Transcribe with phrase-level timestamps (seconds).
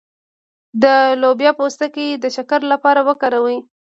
[0.83, 0.85] د
[1.21, 3.57] لوبیا پوستکی د شکر لپاره وکاروئ